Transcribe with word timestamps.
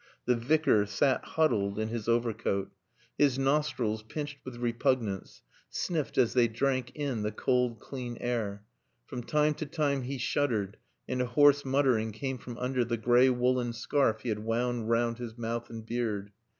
The 0.25 0.33
Vicar 0.35 0.87
sat 0.87 1.23
huddled 1.23 1.77
in 1.77 1.89
his 1.89 2.07
overcoat. 2.07 2.71
His 3.19 3.37
nostrils, 3.37 4.01
pinched 4.01 4.39
with 4.43 4.55
repugnance, 4.57 5.43
sniffed 5.69 6.17
as 6.17 6.33
they 6.33 6.47
drank 6.47 6.91
in 6.95 7.21
the 7.21 7.31
cold, 7.31 7.79
clean 7.79 8.17
air. 8.19 8.63
From 9.05 9.21
time 9.21 9.53
to 9.53 9.67
time 9.67 10.01
he 10.01 10.17
shuddered, 10.17 10.77
and 11.07 11.21
a 11.21 11.27
hoarse 11.27 11.63
muttering 11.63 12.13
came 12.13 12.39
from 12.39 12.57
under 12.57 12.83
the 12.83 12.97
gray 12.97 13.29
woolen 13.29 13.73
scarf 13.73 14.21
he 14.21 14.29
had 14.29 14.39
wound 14.39 14.89
round 14.89 15.19
his 15.19 15.37
mouth 15.37 15.69
and 15.69 15.85
beard. 15.85 16.31